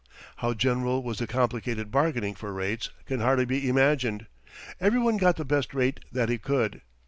How 0.37 0.55
general 0.55 1.03
was 1.03 1.19
the 1.19 1.27
complicated 1.27 1.91
bargaining 1.91 2.33
for 2.33 2.51
rates 2.51 2.89
can 3.05 3.19
hardly 3.19 3.45
be 3.45 3.69
imagined; 3.69 4.25
everyone 4.79 5.17
got 5.17 5.35
the 5.35 5.45
best 5.45 5.75
rate 5.75 5.99
that 6.11 6.27
he 6.27 6.39
could. 6.39 6.81